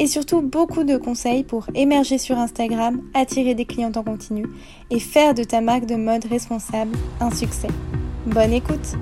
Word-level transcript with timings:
et 0.00 0.06
surtout 0.06 0.40
beaucoup 0.40 0.82
de 0.82 0.96
conseils 0.96 1.44
pour 1.44 1.66
émerger 1.74 2.16
sur 2.16 2.38
Instagram, 2.38 3.02
attirer 3.12 3.54
des 3.54 3.66
clients 3.66 3.92
en 3.94 4.02
continu 4.02 4.46
et 4.90 4.98
faire 4.98 5.34
de 5.34 5.44
ta 5.44 5.60
marque 5.60 5.84
de 5.84 5.94
mode 5.94 6.24
responsable 6.24 6.96
un 7.20 7.30
succès. 7.30 7.68
Bonne 8.26 8.54
écoute 8.54 8.96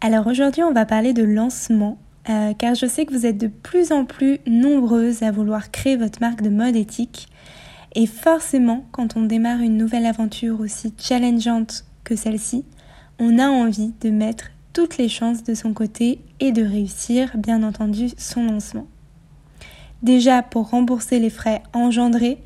Alors 0.00 0.26
aujourd'hui 0.26 0.64
on 0.64 0.72
va 0.72 0.84
parler 0.84 1.12
de 1.12 1.22
lancement 1.22 1.98
euh, 2.28 2.52
car 2.54 2.74
je 2.74 2.86
sais 2.86 3.06
que 3.06 3.12
vous 3.12 3.24
êtes 3.24 3.38
de 3.38 3.46
plus 3.46 3.92
en 3.92 4.04
plus 4.04 4.40
nombreuses 4.48 5.22
à 5.22 5.30
vouloir 5.30 5.70
créer 5.70 5.96
votre 5.96 6.20
marque 6.20 6.42
de 6.42 6.50
mode 6.50 6.74
éthique 6.74 7.28
et 7.94 8.06
forcément 8.06 8.84
quand 8.90 9.16
on 9.16 9.22
démarre 9.22 9.60
une 9.60 9.76
nouvelle 9.76 10.06
aventure 10.06 10.58
aussi 10.60 10.92
challengeante 10.98 11.84
que 12.02 12.16
celle-ci, 12.16 12.64
on 13.20 13.38
a 13.38 13.46
envie 13.46 13.92
de 14.00 14.10
mettre 14.10 14.50
toutes 14.72 14.96
les 14.96 15.08
chances 15.08 15.44
de 15.44 15.54
son 15.54 15.72
côté 15.72 16.20
et 16.40 16.52
de 16.52 16.62
réussir 16.62 17.36
bien 17.36 17.62
entendu 17.62 18.08
son 18.16 18.44
lancement. 18.44 18.86
Déjà 20.02 20.42
pour 20.42 20.70
rembourser 20.70 21.18
les 21.20 21.30
frais 21.30 21.62
engendrés, 21.72 22.38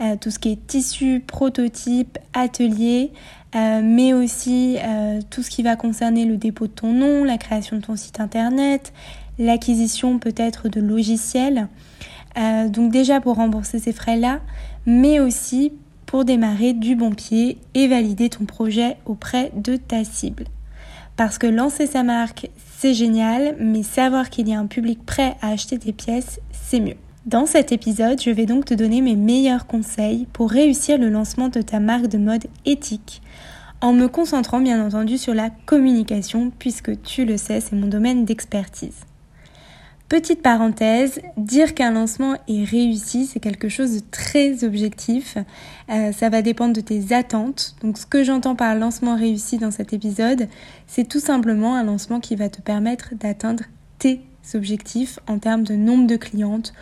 euh, 0.00 0.16
tout 0.18 0.30
ce 0.30 0.38
qui 0.38 0.52
est 0.52 0.66
tissu, 0.66 1.22
prototype, 1.26 2.18
atelier, 2.32 3.12
euh, 3.54 3.80
mais 3.82 4.14
aussi 4.14 4.76
euh, 4.78 5.20
tout 5.28 5.42
ce 5.42 5.50
qui 5.50 5.62
va 5.62 5.76
concerner 5.76 6.24
le 6.24 6.36
dépôt 6.36 6.68
de 6.68 6.72
ton 6.72 6.92
nom, 6.92 7.24
la 7.24 7.36
création 7.36 7.76
de 7.76 7.82
ton 7.82 7.96
site 7.96 8.20
internet, 8.20 8.92
l'acquisition 9.38 10.18
peut-être 10.18 10.68
de 10.68 10.80
logiciels. 10.80 11.68
donc 12.68 12.92
déjà 12.92 13.20
pour 13.20 13.36
rembourser 13.36 13.78
ces 13.78 13.92
frais-là, 13.92 14.40
mais 14.86 15.18
aussi 15.18 15.72
pour 16.06 16.24
démarrer 16.24 16.72
du 16.72 16.94
bon 16.94 17.10
pied 17.10 17.58
et 17.74 17.88
valider 17.88 18.28
ton 18.28 18.44
projet 18.44 18.96
auprès 19.04 19.50
de 19.54 19.76
ta 19.76 20.04
cible. 20.04 20.44
Parce 21.20 21.36
que 21.36 21.46
lancer 21.46 21.86
sa 21.86 22.02
marque, 22.02 22.48
c'est 22.78 22.94
génial, 22.94 23.54
mais 23.60 23.82
savoir 23.82 24.30
qu'il 24.30 24.48
y 24.48 24.54
a 24.54 24.58
un 24.58 24.64
public 24.64 25.04
prêt 25.04 25.36
à 25.42 25.48
acheter 25.48 25.78
tes 25.78 25.92
pièces, 25.92 26.40
c'est 26.50 26.80
mieux. 26.80 26.96
Dans 27.26 27.44
cet 27.44 27.72
épisode, 27.72 28.18
je 28.22 28.30
vais 28.30 28.46
donc 28.46 28.64
te 28.64 28.72
donner 28.72 29.02
mes 29.02 29.16
meilleurs 29.16 29.66
conseils 29.66 30.26
pour 30.32 30.50
réussir 30.50 30.96
le 30.96 31.10
lancement 31.10 31.50
de 31.50 31.60
ta 31.60 31.78
marque 31.78 32.06
de 32.06 32.16
mode 32.16 32.46
éthique, 32.64 33.20
en 33.82 33.92
me 33.92 34.06
concentrant 34.06 34.60
bien 34.60 34.82
entendu 34.82 35.18
sur 35.18 35.34
la 35.34 35.50
communication, 35.66 36.50
puisque 36.58 37.02
tu 37.02 37.26
le 37.26 37.36
sais, 37.36 37.60
c'est 37.60 37.76
mon 37.76 37.88
domaine 37.88 38.24
d'expertise. 38.24 39.04
Petite 40.10 40.42
parenthèse, 40.42 41.20
dire 41.36 41.72
qu'un 41.72 41.92
lancement 41.92 42.34
est 42.48 42.64
réussi, 42.64 43.26
c'est 43.26 43.38
quelque 43.38 43.68
chose 43.68 43.94
de 43.94 44.02
très 44.10 44.64
objectif. 44.64 45.38
Euh, 45.88 46.10
ça 46.10 46.28
va 46.28 46.42
dépendre 46.42 46.74
de 46.74 46.80
tes 46.80 47.14
attentes. 47.14 47.76
Donc 47.80 47.96
ce 47.96 48.06
que 48.06 48.24
j'entends 48.24 48.56
par 48.56 48.74
lancement 48.74 49.14
réussi 49.14 49.58
dans 49.58 49.70
cet 49.70 49.92
épisode, 49.92 50.48
c'est 50.88 51.08
tout 51.08 51.20
simplement 51.20 51.76
un 51.76 51.84
lancement 51.84 52.18
qui 52.18 52.34
va 52.34 52.48
te 52.48 52.60
permettre 52.60 53.14
d'atteindre 53.14 53.62
tes 54.00 54.20
objectifs 54.54 55.20
en 55.28 55.38
termes 55.38 55.62
de 55.62 55.76
nombre 55.76 56.08
de 56.08 56.16
clientes, 56.16 56.72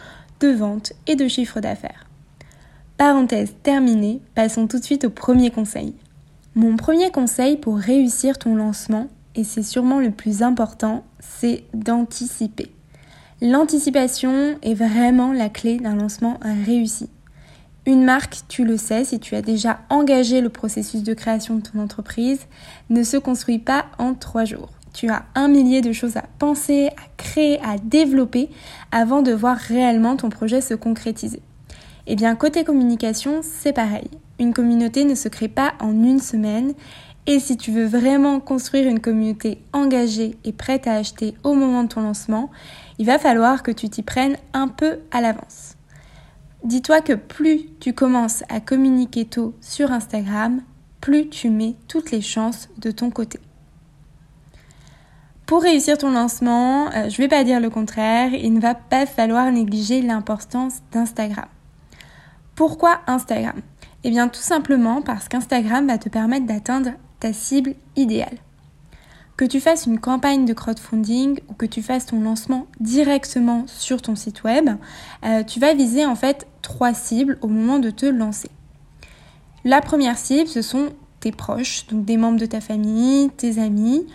de 0.40 0.48
ventes 0.48 0.94
et 1.06 1.14
de 1.14 1.28
chiffre 1.28 1.60
d'affaires. 1.60 2.06
Parenthèse 2.96 3.54
terminée, 3.62 4.22
passons 4.34 4.66
tout 4.66 4.78
de 4.78 4.84
suite 4.84 5.04
au 5.04 5.10
premier 5.10 5.50
conseil. 5.50 5.94
Mon 6.54 6.76
premier 6.76 7.10
conseil 7.10 7.58
pour 7.58 7.76
réussir 7.76 8.38
ton 8.38 8.54
lancement, 8.54 9.08
et 9.34 9.44
c'est 9.44 9.62
sûrement 9.62 10.00
le 10.00 10.12
plus 10.12 10.42
important, 10.42 11.04
c'est 11.20 11.64
d'anticiper. 11.74 12.72
L'anticipation 13.40 14.58
est 14.62 14.74
vraiment 14.74 15.32
la 15.32 15.48
clé 15.48 15.78
d'un 15.78 15.94
lancement 15.94 16.40
réussi. 16.42 17.08
Une 17.86 18.02
marque, 18.02 18.40
tu 18.48 18.64
le 18.64 18.76
sais, 18.76 19.04
si 19.04 19.20
tu 19.20 19.36
as 19.36 19.42
déjà 19.42 19.78
engagé 19.90 20.40
le 20.40 20.48
processus 20.48 21.04
de 21.04 21.14
création 21.14 21.54
de 21.54 21.62
ton 21.62 21.78
entreprise, 21.78 22.40
ne 22.90 23.04
se 23.04 23.16
construit 23.16 23.60
pas 23.60 23.86
en 23.98 24.14
trois 24.14 24.44
jours. 24.44 24.70
Tu 24.92 25.08
as 25.08 25.24
un 25.36 25.46
millier 25.46 25.82
de 25.82 25.92
choses 25.92 26.16
à 26.16 26.24
penser, 26.40 26.88
à 26.88 27.06
créer, 27.16 27.60
à 27.60 27.78
développer 27.78 28.50
avant 28.90 29.22
de 29.22 29.32
voir 29.32 29.56
réellement 29.56 30.16
ton 30.16 30.30
projet 30.30 30.60
se 30.60 30.74
concrétiser. 30.74 31.40
Eh 32.08 32.16
bien, 32.16 32.34
côté 32.34 32.64
communication, 32.64 33.40
c'est 33.42 33.72
pareil. 33.72 34.10
Une 34.40 34.52
communauté 34.52 35.04
ne 35.04 35.14
se 35.14 35.28
crée 35.28 35.48
pas 35.48 35.74
en 35.78 35.92
une 35.92 36.20
semaine 36.20 36.74
et 37.28 37.40
si 37.40 37.58
tu 37.58 37.70
veux 37.72 37.84
vraiment 37.84 38.40
construire 38.40 38.88
une 38.88 39.00
communauté 39.00 39.58
engagée 39.74 40.36
et 40.44 40.52
prête 40.52 40.86
à 40.86 40.94
acheter 40.94 41.34
au 41.44 41.52
moment 41.52 41.82
de 41.82 41.88
ton 41.88 42.00
lancement, 42.00 42.50
il 42.98 43.06
va 43.06 43.18
falloir 43.18 43.62
que 43.62 43.70
tu 43.70 43.88
t'y 43.88 44.02
prennes 44.02 44.36
un 44.52 44.68
peu 44.68 44.98
à 45.10 45.20
l'avance. 45.20 45.76
Dis-toi 46.64 47.00
que 47.00 47.12
plus 47.12 47.70
tu 47.80 47.92
commences 47.92 48.42
à 48.48 48.60
communiquer 48.60 49.24
tôt 49.24 49.54
sur 49.60 49.92
Instagram, 49.92 50.62
plus 51.00 51.28
tu 51.28 51.50
mets 51.50 51.76
toutes 51.86 52.10
les 52.10 52.20
chances 52.20 52.68
de 52.78 52.90
ton 52.90 53.10
côté. 53.10 53.38
Pour 55.46 55.62
réussir 55.62 55.96
ton 55.96 56.10
lancement, 56.10 56.88
euh, 56.88 57.08
je 57.08 57.14
ne 57.14 57.24
vais 57.24 57.28
pas 57.28 57.44
dire 57.44 57.60
le 57.60 57.70
contraire, 57.70 58.34
il 58.34 58.52
ne 58.52 58.60
va 58.60 58.74
pas 58.74 59.06
falloir 59.06 59.50
négliger 59.50 60.02
l'importance 60.02 60.82
d'Instagram. 60.92 61.46
Pourquoi 62.54 63.00
Instagram? 63.06 63.62
Eh 64.04 64.10
bien 64.10 64.28
tout 64.28 64.40
simplement 64.40 65.00
parce 65.00 65.28
qu'Instagram 65.28 65.86
va 65.86 65.96
te 65.96 66.08
permettre 66.08 66.46
d'atteindre 66.46 66.90
ta 67.20 67.32
cible 67.32 67.74
idéale. 67.96 68.38
Que 69.38 69.44
tu 69.44 69.60
fasses 69.60 69.86
une 69.86 70.00
campagne 70.00 70.46
de 70.46 70.52
crowdfunding 70.52 71.38
ou 71.48 71.54
que 71.54 71.64
tu 71.64 71.80
fasses 71.80 72.06
ton 72.06 72.20
lancement 72.20 72.66
directement 72.80 73.66
sur 73.68 74.02
ton 74.02 74.16
site 74.16 74.42
web, 74.42 74.68
euh, 75.24 75.44
tu 75.44 75.60
vas 75.60 75.74
viser 75.74 76.04
en 76.04 76.16
fait 76.16 76.48
trois 76.60 76.92
cibles 76.92 77.38
au 77.40 77.46
moment 77.46 77.78
de 77.78 77.90
te 77.90 78.04
lancer. 78.04 78.50
La 79.64 79.80
première 79.80 80.18
cible, 80.18 80.48
ce 80.48 80.60
sont 80.60 80.88
tes 81.20 81.30
proches, 81.30 81.86
donc 81.86 82.04
des 82.04 82.16
membres 82.16 82.40
de 82.40 82.46
ta 82.46 82.60
famille, 82.60 83.30
tes 83.30 83.60
amis. 83.60 84.08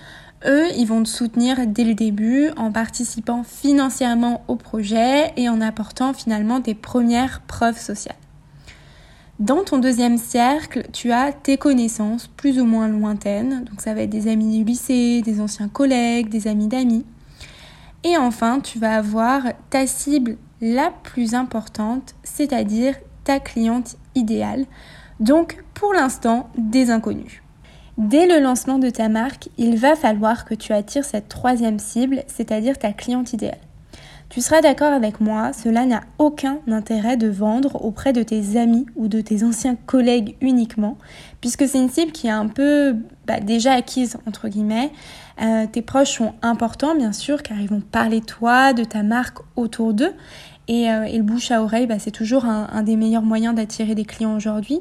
Eux, 0.46 0.68
ils 0.76 0.86
vont 0.86 1.02
te 1.04 1.08
soutenir 1.08 1.68
dès 1.68 1.86
le 1.86 1.94
début 1.94 2.50
en 2.58 2.74
participant 2.74 3.44
financièrement 3.44 4.44
au 4.50 4.58
projet 4.58 5.32
et 5.38 5.48
en 5.48 5.62
apportant 5.62 6.14
finalement 6.14 6.60
des 6.60 6.76
premières 6.76 7.40
preuves 7.48 7.80
sociales. 7.80 8.18
Dans 9.40 9.64
ton 9.64 9.80
deuxième 9.80 10.20
cercle, 10.20 10.84
tu 10.94 11.12
as 11.12 11.34
tes 11.34 11.58
connaissances 11.58 12.28
plus 12.28 12.60
ou 12.60 12.66
moins 12.66 12.88
lointaines. 12.88 13.64
Donc 13.64 13.82
ça 13.82 13.96
va 13.96 14.02
être 14.02 14.10
des 14.12 14.28
amis 14.28 14.60
du 14.60 14.64
lycée, 14.64 15.24
des 15.24 15.42
anciens 15.42 15.70
collègues, 15.70 16.30
des 16.30 16.48
amis 16.48 16.68
d'amis. 16.68 17.04
Et 18.04 18.16
enfin, 18.16 18.60
tu 18.60 18.78
vas 18.78 18.96
avoir 18.96 19.42
ta 19.72 19.88
cible 19.88 20.38
la 20.62 20.92
plus 20.92 21.34
importante, 21.34 22.14
c'est-à-dire 22.24 22.96
ta 23.24 23.40
cliente 23.40 23.96
idéale. 24.14 24.66
Donc 25.20 25.64
pour 25.74 25.94
l'instant, 25.94 26.50
des 26.56 26.92
inconnus. 26.92 27.42
Dès 27.98 28.28
le 28.28 28.40
lancement 28.40 28.78
de 28.78 28.92
ta 28.92 29.10
marque, 29.10 29.50
il 29.58 29.78
va 29.78 29.96
falloir 29.96 30.46
que 30.46 30.54
tu 30.54 30.74
attires 30.74 31.06
cette 31.06 31.28
troisième 31.28 31.80
cible, 31.80 32.24
c'est-à-dire 32.28 32.78
ta 32.78 32.94
cliente 32.94 33.34
idéale. 33.34 33.60
Tu 34.34 34.42
seras 34.42 34.62
d'accord 34.62 34.92
avec 34.92 35.22
moi, 35.22 35.54
cela 35.54 35.86
n'a 35.86 36.02
aucun 36.18 36.58
intérêt 36.68 37.18
de 37.18 37.28
vendre 37.28 37.86
auprès 37.86 38.14
de 38.14 38.24
tes 38.24 38.58
amis 38.58 38.88
ou 38.96 39.08
de 39.08 39.22
tes 39.22 39.44
anciens 39.44 39.76
collègues 39.76 40.38
uniquement, 40.42 40.98
puisque 41.40 41.68
c'est 41.68 41.78
une 41.78 41.92
cible 41.92 42.12
qui 42.12 42.26
est 42.26 42.32
un 42.32 42.48
peu 42.48 42.96
bah, 43.28 43.40
déjà 43.40 43.74
acquise, 43.74 44.18
entre 44.26 44.48
guillemets. 44.48 44.92
Euh, 45.40 45.68
tes 45.72 45.84
proches 45.84 46.14
sont 46.18 46.34
importants, 46.42 46.96
bien 46.96 47.14
sûr, 47.14 47.44
car 47.44 47.62
ils 47.62 47.70
vont 47.70 47.82
parler 47.82 48.22
de 48.22 48.26
toi, 48.26 48.74
de 48.74 48.84
ta 48.84 49.04
marque 49.04 49.38
autour 49.56 49.94
d'eux. 49.94 50.14
Et, 50.68 50.90
euh, 50.90 51.06
le 51.06 51.22
bouche 51.22 51.52
à 51.52 51.62
oreille, 51.62 51.86
bah, 51.86 52.00
c'est 52.00 52.10
toujours 52.10 52.46
un 52.46 52.82
des 52.82 52.96
meilleurs 52.96 53.22
moyens 53.22 53.54
d'attirer 53.54 53.94
des 53.94 54.06
clients 54.06 54.36
aujourd'hui. 54.36 54.80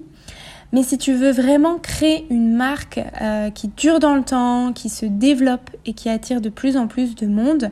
Mais 0.72 0.82
si 0.82 0.96
tu 0.96 1.12
veux 1.12 1.32
vraiment 1.32 1.78
créer 1.78 2.26
une 2.30 2.54
marque 2.54 2.98
euh, 3.20 3.50
qui 3.50 3.68
dure 3.68 4.00
dans 4.00 4.14
le 4.14 4.22
temps, 4.22 4.72
qui 4.72 4.88
se 4.88 5.04
développe 5.04 5.70
et 5.84 5.92
qui 5.92 6.08
attire 6.08 6.40
de 6.40 6.48
plus 6.48 6.78
en 6.78 6.86
plus 6.86 7.14
de 7.14 7.26
monde, 7.26 7.70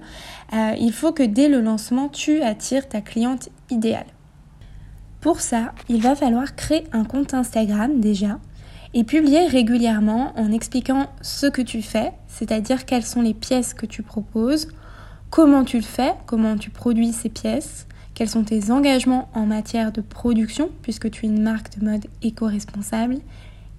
euh, 0.52 0.74
il 0.78 0.92
faut 0.92 1.12
que 1.12 1.22
dès 1.22 1.48
le 1.48 1.62
lancement, 1.62 2.08
tu 2.08 2.42
attires 2.42 2.88
ta 2.88 3.00
cliente 3.00 3.48
idéale. 3.70 4.06
Pour 5.22 5.40
ça, 5.40 5.72
il 5.88 6.02
va 6.02 6.14
falloir 6.14 6.54
créer 6.56 6.84
un 6.92 7.04
compte 7.04 7.32
Instagram 7.32 8.00
déjà 8.00 8.38
et 8.92 9.04
publier 9.04 9.46
régulièrement 9.46 10.32
en 10.36 10.52
expliquant 10.52 11.06
ce 11.22 11.46
que 11.46 11.62
tu 11.62 11.80
fais, 11.80 12.12
c'est-à-dire 12.26 12.84
quelles 12.84 13.04
sont 13.04 13.22
les 13.22 13.34
pièces 13.34 13.72
que 13.72 13.86
tu 13.86 14.02
proposes, 14.02 14.68
comment 15.30 15.64
tu 15.64 15.76
le 15.76 15.84
fais, 15.84 16.12
comment 16.26 16.56
tu 16.56 16.70
produis 16.70 17.12
ces 17.12 17.28
pièces, 17.28 17.86
quels 18.20 18.28
sont 18.28 18.44
tes 18.44 18.70
engagements 18.70 19.30
en 19.32 19.46
matière 19.46 19.92
de 19.92 20.02
production, 20.02 20.68
puisque 20.82 21.10
tu 21.10 21.24
es 21.24 21.28
une 21.30 21.40
marque 21.40 21.78
de 21.78 21.86
mode 21.86 22.04
éco-responsable 22.20 23.16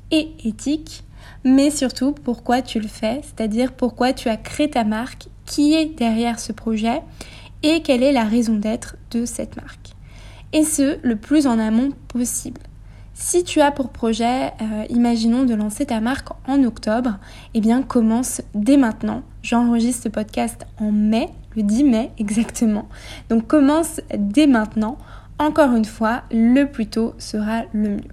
et 0.10 0.32
éthique, 0.44 1.04
mais 1.44 1.70
surtout 1.70 2.12
pourquoi 2.12 2.64
tu 2.64 2.80
le 2.80 2.88
fais, 2.88 3.22
c'est-à-dire 3.22 3.72
pourquoi 3.72 4.14
tu 4.14 4.30
as 4.30 4.38
créé 4.38 4.68
ta 4.68 4.84
marque, 4.84 5.28
qui 5.46 5.76
est 5.76 5.96
derrière 5.96 6.40
ce 6.40 6.54
projet 6.54 7.04
et 7.62 7.84
quelle 7.84 8.02
est 8.02 8.12
la 8.12 8.24
raison 8.24 8.56
d'être 8.56 8.96
de 9.12 9.28
cette 9.28 9.58
marque. 9.58 9.92
et 10.54 10.64
ce, 10.64 10.98
le 11.04 11.18
plus 11.18 11.46
en 11.46 11.60
amont 11.60 11.92
possible. 12.08 12.62
Si 13.14 13.44
tu 13.44 13.62
as 13.62 13.70
pour 13.70 13.90
projet, 13.90 14.48
euh, 14.60 14.86
imaginons, 14.90 15.44
de 15.44 15.54
lancer 15.54 15.86
ta 15.86 16.02
marque 16.02 16.30
en 16.48 16.64
octobre, 16.64 17.20
eh 17.54 17.62
bien 17.62 17.84
commence 17.84 18.42
dès 18.56 18.78
maintenant. 18.78 19.22
J'enregistre 19.44 20.06
ce 20.06 20.10
podcast 20.10 20.66
en 20.80 20.92
mai, 20.92 21.30
le 21.56 21.63
10 21.63 21.83
mai 21.83 22.12
exactement. 22.18 22.88
Donc 23.30 23.48
commence 23.48 24.01
dès 24.18 24.48
maintenant. 24.48 24.98
Encore 25.39 25.74
une 25.74 25.86
fois, 25.86 26.21
le 26.31 26.65
plus 26.65 26.88
tôt 26.88 27.15
sera 27.18 27.63
le 27.74 27.89
mieux. 27.89 28.12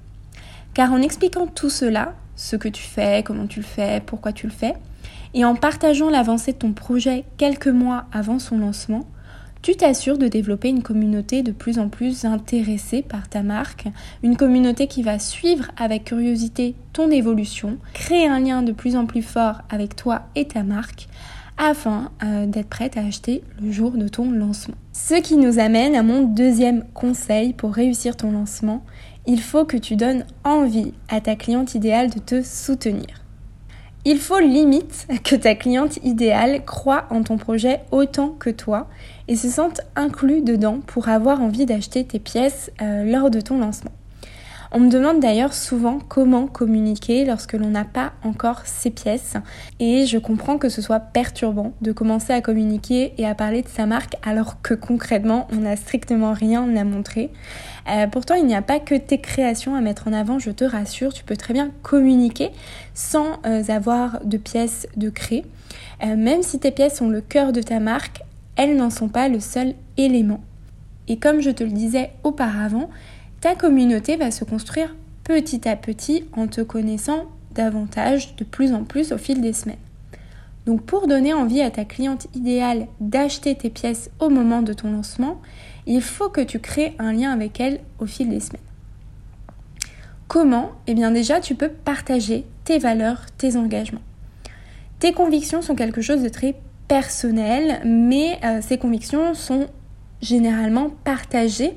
Car 0.75 0.93
en 0.93 1.03
expliquant 1.03 1.47
tout 1.47 1.71
cela, 1.71 2.15
ce 2.37 2.57
que 2.57 2.69
tu 2.69 2.83
fais, 2.83 3.23
comment 3.23 3.47
tu 3.47 3.61
le 3.61 3.67
fais, 3.67 4.01
pourquoi 4.07 4.33
tu 4.33 4.47
le 4.47 4.53
fais, 4.53 4.75
et 5.35 5.45
en 5.45 5.55
partageant 5.55 6.09
l'avancée 6.09 6.53
de 6.53 6.59
ton 6.59 6.73
projet 6.73 7.25
quelques 7.37 7.69
mois 7.69 8.07
avant 8.13 8.39
son 8.39 8.59
lancement, 8.59 9.05
tu 9.61 9.75
t'assures 9.75 10.19
de 10.19 10.29
développer 10.29 10.69
une 10.69 10.83
communauté 10.83 11.43
de 11.43 11.51
plus 11.51 11.79
en 11.79 11.89
plus 11.89 12.25
intéressée 12.25 13.03
par 13.03 13.29
ta 13.29 13.43
marque, 13.43 13.89
une 14.23 14.37
communauté 14.37 14.87
qui 14.87 15.03
va 15.03 15.19
suivre 15.19 15.67
avec 15.77 16.05
curiosité 16.05 16.77
ton 16.93 17.11
évolution, 17.11 17.79
créer 17.93 18.29
un 18.29 18.41
lien 18.41 18.63
de 18.63 18.73
plus 18.73 18.95
en 18.95 19.05
plus 19.05 19.23
fort 19.23 19.63
avec 19.69 19.97
toi 19.97 20.23
et 20.37 20.47
ta 20.47 20.63
marque 20.63 21.09
afin 21.59 22.11
euh, 22.23 22.47
d'être 22.47 22.69
prête 22.69 22.97
à 22.97 23.05
acheter 23.05 23.43
le 23.61 23.71
jour 23.71 23.91
de 23.91 24.09
ton 24.09 24.31
lancement. 24.31 24.77
Ce 24.93 25.15
qui 25.15 25.37
nous 25.37 25.59
amène 25.59 25.95
à 25.95 26.03
mon 26.03 26.23
deuxième 26.23 26.85
conseil 26.95 27.53
pour 27.53 27.75
réussir 27.75 28.17
ton 28.17 28.31
lancement, 28.31 28.85
il 29.27 29.41
faut 29.41 29.65
que 29.65 29.77
tu 29.77 29.97
donnes 29.97 30.25
envie 30.45 30.95
à 31.09 31.21
ta 31.21 31.37
cliente 31.37 31.75
idéale 31.75 32.11
de 32.11 32.19
te 32.19 32.43
soutenir. 32.43 33.25
Il 34.05 34.19
faut 34.19 34.39
limite 34.39 35.07
que 35.25 35.35
ta 35.35 35.55
cliente 35.55 35.99
idéale 36.05 36.65
croit 36.65 37.05
en 37.11 37.23
ton 37.23 37.37
projet 37.37 37.81
autant 37.91 38.31
que 38.31 38.49
toi 38.49 38.89
et 39.27 39.37
se 39.37 39.49
sente 39.49 39.81
inclus 39.97 40.41
dedans 40.41 40.81
pour 40.87 41.09
avoir 41.09 41.43
envie 41.43 41.67
d'acheter 41.67 42.05
tes 42.05 42.21
pièces 42.21 42.71
euh, 42.81 43.05
lors 43.05 43.31
de 43.31 43.41
ton 43.41 43.59
lancement. 43.59 43.93
On 44.71 44.81
me 44.81 44.91
demande 44.91 45.21
d'ailleurs 45.21 45.55
souvent 45.55 45.99
comment 45.99 46.47
communiquer 46.47 47.25
lorsque 47.25 47.55
l'on 47.55 47.71
n'a 47.71 47.87
pas 47.87 48.13
encore 48.23 48.63
ces 48.67 48.91
pièces 48.91 49.35
et 49.81 50.05
je 50.05 50.19
comprends 50.19 50.59
que 50.59 50.69
ce 50.69 50.83
soit 50.83 51.01
perturbant 51.01 51.73
de 51.81 51.91
commencer 51.91 52.35
à 52.35 52.43
communiquer 52.43 53.15
et 53.17 53.27
à 53.27 53.35
parler 53.35 53.63
de 53.63 53.69
sa 53.69 53.87
marque 53.87 54.17
alors 54.23 54.61
que 54.61 54.75
concrètement 54.75 55.49
on 55.53 55.57
n'a 55.57 55.77
strictement 55.77 56.35
rien 56.35 56.77
à 56.77 56.85
montrer. 56.85 57.31
Euh, 57.91 58.07
pourtant 58.09 58.35
il 58.35 58.45
n'y 58.45 58.55
a 58.55 58.61
pas 58.61 58.79
que 58.79 58.95
tes 58.95 59.19
créations 59.19 59.75
à 59.75 59.81
mettre 59.81 60.07
en 60.07 60.13
avant, 60.13 60.39
je 60.39 60.51
te 60.51 60.65
rassure, 60.65 61.15
tu 61.15 61.25
peux 61.25 61.37
très 61.37 61.55
bien 61.55 61.71
communiquer 61.83 62.51
sans 62.93 63.39
euh, 63.47 63.63
avoir 63.69 64.21
de 64.25 64.37
pièces 64.37 64.87
de 64.97 65.09
créer. 65.09 65.47
Euh, 66.05 66.15
même 66.15 66.43
si 66.43 66.59
tes 66.59 66.73
pièces 66.73 66.99
sont 66.99 67.09
le 67.09 67.23
cœur 67.23 67.53
de 67.53 67.63
ta 67.63 67.81
marque, 67.81 68.23
elles 68.57 68.77
n'en 68.77 68.91
sont 68.91 69.09
pas 69.09 69.29
le 69.29 69.41
seul 69.41 69.75
élément. 69.97 70.41
Et 71.09 71.17
comme 71.17 71.41
je 71.41 71.51
te 71.51 71.65
le 71.65 71.71
disais 71.71 72.11
auparavant, 72.23 72.91
ta 73.41 73.55
communauté 73.55 74.17
va 74.17 74.31
se 74.31 74.45
construire 74.45 74.95
petit 75.25 75.69
à 75.69 75.77
petit 75.77 76.25
en 76.33 76.47
te 76.47 76.61
connaissant 76.61 77.27
davantage, 77.53 78.37
de 78.37 78.45
plus 78.45 78.73
en 78.73 78.85
plus 78.85 79.13
au 79.13 79.19
fil 79.19 79.41
des 79.41 79.53
semaines. 79.53 79.77
Donc 80.67 80.83
pour 80.83 81.07
donner 81.07 81.33
envie 81.33 81.63
à 81.63 81.71
ta 81.71 81.85
cliente 81.85 82.27
idéale 82.35 82.89
d'acheter 83.01 83.55
tes 83.55 83.71
pièces 83.71 84.11
au 84.21 84.29
moment 84.29 84.63
de 84.63 84.73
ton 84.73 84.93
lancement, 84.93 85.41
il 85.87 86.03
faut 86.03 86.29
que 86.29 86.43
tu 86.43 86.59
crées 86.59 86.95
un 86.99 87.13
lien 87.13 87.33
avec 87.33 87.59
elle 87.61 87.81
au 87.99 88.07
fil 88.07 88.29
des 88.29 88.41
semaines. 88.41 88.61
Comment? 90.29 90.73
Eh 90.87 90.95
bien 90.95 91.11
déjà, 91.11 91.41
tu 91.41 91.55
peux 91.55 91.71
partager 91.71 92.45
tes 92.65 92.79
valeurs, 92.79 93.25
tes 93.39 93.57
engagements. 93.57 94.03
Tes 94.99 95.13
convictions 95.13 95.63
sont 95.63 95.75
quelque 95.75 96.03
chose 96.03 96.23
de 96.23 96.29
très 96.29 96.55
personnel, 96.87 97.81
mais 97.87 98.39
euh, 98.45 98.61
ces 98.61 98.77
convictions 98.77 99.33
sont 99.33 99.69
généralement 100.21 100.91
partagées 101.05 101.75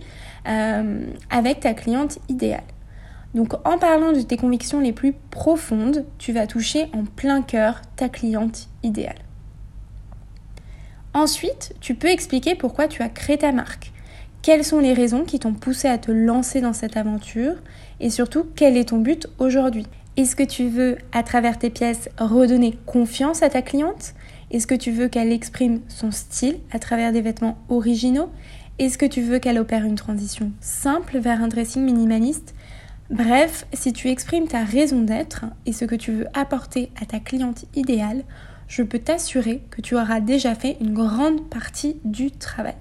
euh, 0.47 1.05
avec 1.29 1.59
ta 1.61 1.73
cliente 1.73 2.19
idéale. 2.29 2.63
Donc 3.33 3.53
en 3.65 3.77
parlant 3.77 4.11
de 4.11 4.21
tes 4.21 4.37
convictions 4.37 4.79
les 4.79 4.91
plus 4.91 5.13
profondes, 5.29 6.05
tu 6.17 6.33
vas 6.33 6.47
toucher 6.47 6.87
en 6.93 7.05
plein 7.05 7.41
cœur 7.41 7.81
ta 7.95 8.09
cliente 8.09 8.67
idéale. 8.83 9.19
Ensuite, 11.13 11.73
tu 11.81 11.95
peux 11.95 12.07
expliquer 12.07 12.55
pourquoi 12.55 12.87
tu 12.87 13.01
as 13.01 13.09
créé 13.09 13.37
ta 13.37 13.51
marque. 13.51 13.91
Quelles 14.41 14.63
sont 14.63 14.79
les 14.79 14.93
raisons 14.93 15.23
qui 15.23 15.39
t'ont 15.39 15.53
poussé 15.53 15.87
à 15.87 15.97
te 15.97 16.11
lancer 16.11 16.61
dans 16.61 16.73
cette 16.73 16.97
aventure 16.97 17.55
et 17.99 18.09
surtout 18.09 18.47
quel 18.55 18.75
est 18.75 18.89
ton 18.89 18.97
but 18.97 19.27
aujourd'hui? 19.37 19.85
Est-ce 20.17 20.35
que 20.35 20.43
tu 20.43 20.67
veux, 20.67 20.97
à 21.11 21.23
travers 21.23 21.59
tes 21.59 21.69
pièces, 21.69 22.09
redonner 22.17 22.77
confiance 22.85 23.43
à 23.43 23.49
ta 23.49 23.61
cliente? 23.61 24.13
Est-ce 24.51 24.67
que 24.67 24.75
tu 24.75 24.91
veux 24.91 25.07
qu'elle 25.07 25.31
exprime 25.31 25.81
son 25.87 26.11
style 26.11 26.57
à 26.71 26.79
travers 26.79 27.11
des 27.13 27.21
vêtements 27.21 27.57
originaux? 27.69 28.29
Est-ce 28.85 28.97
que 28.97 29.05
tu 29.05 29.21
veux 29.21 29.37
qu'elle 29.37 29.59
opère 29.59 29.85
une 29.85 29.95
transition 29.95 30.51
simple 30.59 31.19
vers 31.19 31.43
un 31.43 31.47
dressing 31.47 31.83
minimaliste? 31.83 32.55
Bref, 33.11 33.67
si 33.73 33.93
tu 33.93 34.09
exprimes 34.09 34.47
ta 34.47 34.63
raison 34.63 35.01
d'être 35.01 35.45
et 35.67 35.71
ce 35.71 35.85
que 35.85 35.93
tu 35.93 36.11
veux 36.11 36.27
apporter 36.33 36.89
à 36.99 37.05
ta 37.05 37.19
cliente 37.19 37.65
idéale, 37.75 38.23
je 38.67 38.81
peux 38.81 38.97
t'assurer 38.97 39.61
que 39.69 39.81
tu 39.81 39.95
auras 39.95 40.19
déjà 40.19 40.55
fait 40.55 40.77
une 40.81 40.93
grande 40.93 41.47
partie 41.47 41.97
du 42.05 42.31
travail. 42.31 42.73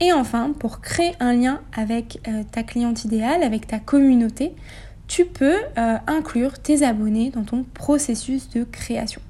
Et 0.00 0.14
enfin, 0.14 0.54
pour 0.58 0.80
créer 0.80 1.12
un 1.20 1.34
lien 1.34 1.60
avec 1.76 2.20
euh, 2.26 2.42
ta 2.50 2.62
cliente 2.62 3.04
idéale, 3.04 3.42
avec 3.42 3.66
ta 3.66 3.78
communauté, 3.78 4.54
tu 5.08 5.26
peux 5.26 5.58
euh, 5.76 5.96
inclure 6.06 6.58
tes 6.58 6.82
abonnés 6.82 7.30
dans 7.30 7.44
ton 7.44 7.64
processus 7.64 8.48
de 8.48 8.64
création. 8.64 9.20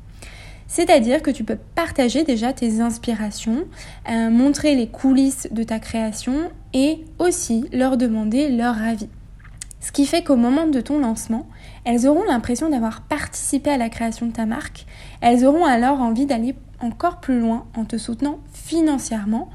C'est-à-dire 0.68 1.22
que 1.22 1.30
tu 1.30 1.44
peux 1.44 1.58
partager 1.74 2.24
déjà 2.24 2.52
tes 2.52 2.80
inspirations, 2.80 3.64
euh, 4.10 4.30
montrer 4.30 4.74
les 4.74 4.88
coulisses 4.88 5.48
de 5.50 5.62
ta 5.62 5.78
création 5.78 6.50
et 6.74 7.04
aussi 7.18 7.66
leur 7.72 7.96
demander 7.96 8.48
leur 8.48 8.82
avis. 8.82 9.08
Ce 9.80 9.92
qui 9.92 10.06
fait 10.06 10.24
qu'au 10.24 10.36
moment 10.36 10.66
de 10.66 10.80
ton 10.80 10.98
lancement, 10.98 11.46
elles 11.84 12.08
auront 12.08 12.24
l'impression 12.24 12.68
d'avoir 12.68 13.02
participé 13.02 13.70
à 13.70 13.76
la 13.76 13.88
création 13.88 14.26
de 14.26 14.32
ta 14.32 14.44
marque. 14.44 14.86
Elles 15.20 15.46
auront 15.46 15.64
alors 15.64 16.00
envie 16.00 16.26
d'aller 16.26 16.56
encore 16.80 17.20
plus 17.20 17.38
loin 17.38 17.66
en 17.76 17.84
te 17.84 17.96
soutenant 17.96 18.40
financièrement 18.52 19.48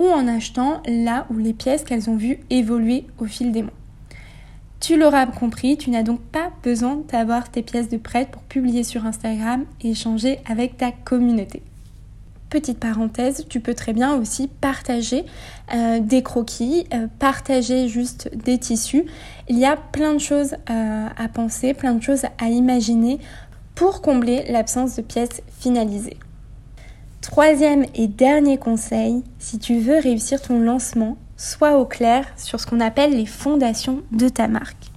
ou 0.00 0.06
en 0.08 0.26
achetant 0.26 0.82
là 0.86 1.26
où 1.30 1.38
les 1.38 1.52
pièces 1.52 1.84
qu'elles 1.84 2.10
ont 2.10 2.16
vues 2.16 2.40
évoluer 2.50 3.06
au 3.18 3.26
fil 3.26 3.52
des 3.52 3.62
mois. 3.62 3.72
Tu 4.86 4.96
l'auras 4.96 5.26
compris, 5.26 5.76
tu 5.76 5.90
n'as 5.90 6.04
donc 6.04 6.20
pas 6.20 6.52
besoin 6.62 7.02
d'avoir 7.10 7.50
tes 7.50 7.62
pièces 7.62 7.88
de 7.88 7.96
prête 7.96 8.28
pour 8.28 8.42
publier 8.42 8.84
sur 8.84 9.04
Instagram 9.04 9.64
et 9.80 9.90
échanger 9.90 10.38
avec 10.48 10.76
ta 10.76 10.92
communauté. 10.92 11.64
Petite 12.50 12.78
parenthèse, 12.78 13.46
tu 13.48 13.58
peux 13.58 13.74
très 13.74 13.92
bien 13.92 14.14
aussi 14.14 14.46
partager 14.46 15.24
euh, 15.74 15.98
des 15.98 16.22
croquis, 16.22 16.86
euh, 16.94 17.08
partager 17.18 17.88
juste 17.88 18.30
des 18.32 18.58
tissus. 18.58 19.06
Il 19.48 19.58
y 19.58 19.64
a 19.64 19.76
plein 19.76 20.14
de 20.14 20.20
choses 20.20 20.54
euh, 20.70 21.08
à 21.16 21.28
penser, 21.34 21.74
plein 21.74 21.94
de 21.94 22.02
choses 22.04 22.22
à 22.38 22.48
imaginer 22.48 23.18
pour 23.74 24.02
combler 24.02 24.44
l'absence 24.50 24.94
de 24.94 25.02
pièces 25.02 25.42
finalisées. 25.58 26.16
Troisième 27.22 27.86
et 27.96 28.06
dernier 28.06 28.56
conseil, 28.56 29.24
si 29.40 29.58
tu 29.58 29.80
veux 29.80 29.98
réussir 29.98 30.40
ton 30.40 30.60
lancement, 30.60 31.16
sois 31.36 31.78
au 31.78 31.84
clair 31.84 32.26
sur 32.36 32.60
ce 32.60 32.66
qu'on 32.66 32.80
appelle 32.80 33.16
les 33.16 33.26
fondations 33.26 34.02
de 34.12 34.28
ta 34.28 34.48
marque. 34.48 34.90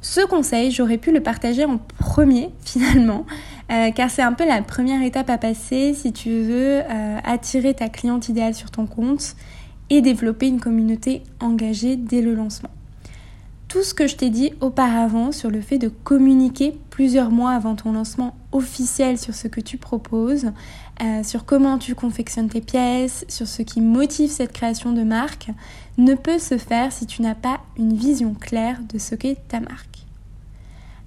Ce 0.00 0.20
conseil, 0.26 0.70
j'aurais 0.70 0.98
pu 0.98 1.12
le 1.12 1.20
partager 1.20 1.64
en 1.64 1.78
premier 1.78 2.50
finalement, 2.64 3.24
euh, 3.70 3.90
car 3.92 4.10
c'est 4.10 4.22
un 4.22 4.32
peu 4.32 4.46
la 4.46 4.62
première 4.62 5.02
étape 5.02 5.30
à 5.30 5.38
passer 5.38 5.94
si 5.94 6.12
tu 6.12 6.30
veux 6.30 6.80
euh, 6.80 7.18
attirer 7.24 7.74
ta 7.74 7.88
cliente 7.88 8.28
idéale 8.28 8.54
sur 8.54 8.70
ton 8.70 8.86
compte 8.86 9.36
et 9.90 10.00
développer 10.00 10.48
une 10.48 10.60
communauté 10.60 11.22
engagée 11.40 11.96
dès 11.96 12.22
le 12.22 12.34
lancement 12.34 12.70
tout 13.72 13.82
ce 13.82 13.94
que 13.94 14.06
je 14.06 14.16
t'ai 14.16 14.28
dit 14.28 14.52
auparavant 14.60 15.32
sur 15.32 15.48
le 15.48 15.62
fait 15.62 15.78
de 15.78 15.88
communiquer 15.88 16.78
plusieurs 16.90 17.30
mois 17.30 17.52
avant 17.52 17.74
ton 17.74 17.92
lancement 17.92 18.36
officiel 18.52 19.16
sur 19.16 19.34
ce 19.34 19.48
que 19.48 19.62
tu 19.62 19.78
proposes, 19.78 20.52
euh, 21.02 21.22
sur 21.24 21.44
comment 21.44 21.78
tu 21.78 21.94
confectionnes 21.94 22.48
tes 22.48 22.60
pièces, 22.60 23.24
sur 23.28 23.48
ce 23.48 23.62
qui 23.62 23.80
motive 23.80 24.30
cette 24.30 24.52
création 24.52 24.92
de 24.92 25.02
marque, 25.02 25.48
ne 25.98 26.14
peut 26.14 26.38
se 26.38 26.58
faire 26.58 26.92
si 26.92 27.06
tu 27.06 27.22
n'as 27.22 27.34
pas 27.34 27.60
une 27.76 27.94
vision 27.94 28.34
claire 28.34 28.80
de 28.92 28.98
ce 28.98 29.14
qu'est 29.14 29.36
ta 29.48 29.60
marque. 29.60 29.92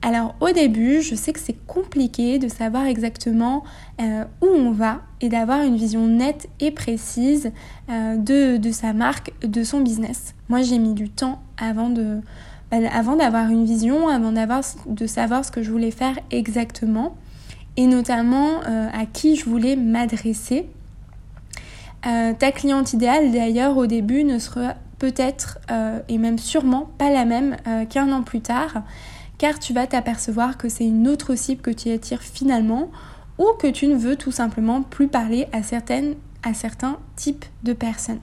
Alors 0.01 0.35
au 0.39 0.51
début, 0.51 1.01
je 1.01 1.15
sais 1.15 1.33
que 1.33 1.39
c'est 1.39 1.65
compliqué 1.65 2.37
de 2.39 2.47
savoir 2.47 2.85
exactement 2.85 3.63
euh, 4.01 4.23
où 4.41 4.45
on 4.45 4.71
va 4.71 5.01
et 5.21 5.29
d'avoir 5.29 5.61
une 5.61 5.77
vision 5.77 6.05
nette 6.05 6.47
et 6.59 6.69
précise 6.71 7.51
euh, 7.89 8.15
de, 8.17 8.71
sa 8.71 8.93
marque, 8.93 9.31
de 9.41 9.63
son 9.63 9.81
business. 9.81 10.35
Moi 10.49 10.61
j'ai 10.61 10.77
mis 10.77 10.93
du 10.93 11.09
temps 11.09 11.41
avant 11.57 11.89
ben, 11.89 12.85
avant 12.93 13.15
d'avoir 13.15 13.49
une 13.49 13.65
vision, 13.65 14.07
avant 14.07 14.33
d'avoir, 14.33 14.61
de 14.87 15.07
savoir 15.07 15.43
ce 15.45 15.51
que 15.51 15.63
je 15.63 15.71
voulais 15.71 15.91
faire 15.91 16.19
exactement 16.29 17.15
et 17.77 17.87
notamment 17.87 18.61
euh, 18.67 18.87
à 18.93 19.05
qui 19.05 19.35
je 19.35 19.45
voulais 19.45 19.75
m'adresser. 19.75 20.69
Euh, 22.05 22.33
ta 22.33 22.51
cliente 22.51 22.93
idéale 22.93 23.31
d'ailleurs 23.31 23.77
au 23.77 23.87
début 23.87 24.23
ne 24.23 24.37
sera 24.37 24.75
peut-être 24.99 25.59
euh, 25.71 25.99
et 26.07 26.17
même 26.17 26.37
sûrement 26.37 26.89
pas 26.97 27.09
la 27.09 27.25
même 27.25 27.57
qu'un 27.89 28.11
an 28.11 28.21
plus 28.21 28.41
tard 28.41 28.83
car 29.37 29.59
tu 29.59 29.73
vas 29.73 29.87
t'apercevoir 29.87 30.57
que 30.57 30.69
c'est 30.69 30.85
une 30.85 31.07
autre 31.07 31.35
cible 31.35 31.61
que 31.61 31.71
tu 31.71 31.91
attires 31.91 32.21
finalement 32.21 32.89
ou 33.37 33.45
que 33.59 33.67
tu 33.67 33.87
ne 33.87 33.95
veux 33.95 34.15
tout 34.15 34.31
simplement 34.31 34.81
plus 34.81 35.09
parler 35.09 35.47
à, 35.51 35.61
certaines, 35.61 36.15
à 36.43 36.53
certains 36.53 36.99
types 37.17 37.43
de 37.63 37.73
personnes. 37.73 38.21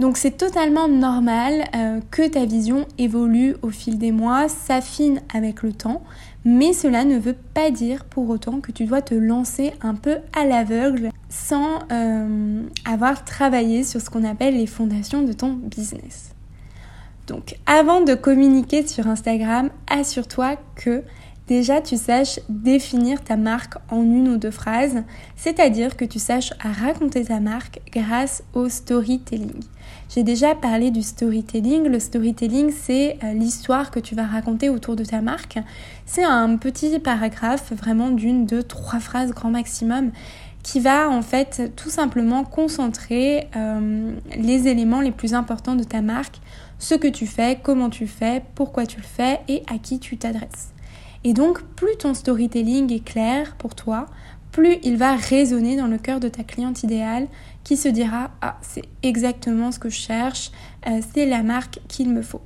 Donc 0.00 0.16
c'est 0.16 0.32
totalement 0.32 0.88
normal 0.88 1.66
que 2.10 2.26
ta 2.26 2.44
vision 2.44 2.88
évolue 2.98 3.54
au 3.62 3.70
fil 3.70 3.98
des 3.98 4.10
mois, 4.10 4.48
s'affine 4.48 5.20
avec 5.32 5.62
le 5.62 5.72
temps, 5.72 6.02
mais 6.44 6.72
cela 6.72 7.04
ne 7.04 7.18
veut 7.18 7.36
pas 7.54 7.70
dire 7.70 8.04
pour 8.04 8.28
autant 8.28 8.60
que 8.60 8.70
tu 8.72 8.84
dois 8.84 9.02
te 9.02 9.14
lancer 9.14 9.72
un 9.80 9.94
peu 9.94 10.18
à 10.38 10.44
l'aveugle 10.44 11.10
sans 11.28 11.78
euh, 11.90 12.62
avoir 12.84 13.24
travaillé 13.24 13.82
sur 13.82 14.00
ce 14.00 14.10
qu'on 14.10 14.24
appelle 14.24 14.56
les 14.56 14.66
fondations 14.66 15.22
de 15.22 15.32
ton 15.32 15.52
business. 15.52 16.34
Donc 17.26 17.56
avant 17.66 18.02
de 18.02 18.14
communiquer 18.14 18.86
sur 18.86 19.06
Instagram, 19.06 19.70
assure-toi 19.88 20.56
que 20.76 21.02
déjà 21.46 21.80
tu 21.80 21.96
saches 21.96 22.40
définir 22.48 23.22
ta 23.22 23.36
marque 23.36 23.76
en 23.90 24.02
une 24.02 24.28
ou 24.28 24.36
deux 24.36 24.50
phrases, 24.50 25.02
c'est-à-dire 25.36 25.96
que 25.96 26.04
tu 26.04 26.18
saches 26.18 26.52
raconter 26.60 27.24
ta 27.24 27.40
marque 27.40 27.80
grâce 27.92 28.42
au 28.54 28.68
storytelling. 28.68 29.62
J'ai 30.14 30.22
déjà 30.22 30.54
parlé 30.54 30.90
du 30.90 31.02
storytelling. 31.02 31.88
Le 31.88 31.98
storytelling, 31.98 32.70
c'est 32.70 33.18
euh, 33.24 33.32
l'histoire 33.32 33.90
que 33.90 34.00
tu 34.00 34.14
vas 34.14 34.24
raconter 34.24 34.68
autour 34.68 34.96
de 34.96 35.04
ta 35.04 35.20
marque. 35.20 35.58
C'est 36.06 36.24
un 36.24 36.56
petit 36.56 36.98
paragraphe, 36.98 37.72
vraiment 37.72 38.10
d'une, 38.10 38.46
deux, 38.46 38.62
trois 38.62 39.00
phrases 39.00 39.32
grand 39.32 39.50
maximum, 39.50 40.12
qui 40.62 40.80
va 40.80 41.10
en 41.10 41.22
fait 41.22 41.72
tout 41.76 41.90
simplement 41.90 42.44
concentrer 42.44 43.48
euh, 43.56 44.12
les 44.36 44.68
éléments 44.68 45.00
les 45.00 45.12
plus 45.12 45.34
importants 45.34 45.74
de 45.74 45.84
ta 45.84 46.00
marque, 46.00 46.40
ce 46.78 46.94
que 46.94 47.08
tu 47.08 47.26
fais, 47.26 47.58
comment 47.62 47.90
tu 47.90 48.06
fais, 48.06 48.42
pourquoi 48.54 48.86
tu 48.86 48.98
le 48.98 49.06
fais 49.06 49.40
et 49.48 49.62
à 49.72 49.78
qui 49.78 49.98
tu 49.98 50.16
t'adresses. 50.16 50.73
Et 51.24 51.32
donc, 51.32 51.62
plus 51.74 51.96
ton 51.96 52.14
storytelling 52.14 52.92
est 52.92 53.04
clair 53.04 53.56
pour 53.56 53.74
toi, 53.74 54.06
plus 54.52 54.76
il 54.82 54.96
va 54.96 55.16
résonner 55.16 55.76
dans 55.76 55.88
le 55.88 55.98
cœur 55.98 56.20
de 56.20 56.28
ta 56.28 56.44
cliente 56.44 56.82
idéale 56.82 57.26
qui 57.64 57.76
se 57.76 57.88
dira 57.88 58.30
Ah, 58.40 58.58
c'est 58.62 58.84
exactement 59.02 59.72
ce 59.72 59.78
que 59.78 59.88
je 59.88 59.96
cherche, 59.96 60.52
euh, 60.86 61.00
c'est 61.14 61.26
la 61.26 61.42
marque 61.42 61.80
qu'il 61.88 62.10
me 62.10 62.22
faut. 62.22 62.42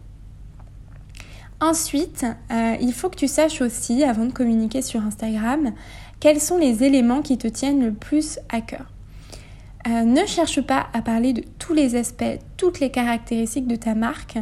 Ensuite, 1.61 2.25
euh, 2.53 2.77
il 2.81 2.93
faut 2.93 3.11
que 3.11 3.17
tu 3.17 3.27
saches 3.27 3.61
aussi, 3.61 4.05
avant 4.05 4.27
de 4.27 4.33
communiquer 4.33 4.81
sur 4.81 5.03
Instagram, 5.03 5.73
quels 6.21 6.41
sont 6.41 6.57
les 6.57 6.85
éléments 6.85 7.21
qui 7.21 7.37
te 7.37 7.49
tiennent 7.49 7.85
le 7.85 7.93
plus 7.93 8.39
à 8.49 8.61
cœur. 8.61 8.93
Euh, 9.89 10.03
ne 10.03 10.27
cherche 10.27 10.61
pas 10.61 10.89
à 10.93 11.03
parler 11.03 11.33
de 11.33 11.43
tous 11.59 11.73
les 11.73 11.97
aspects, 11.97 12.39
toutes 12.57 12.81
les 12.81 12.91
caractéristiques 12.91 13.67
de 13.67 13.77
ta 13.77 13.95
marque. 13.95 14.39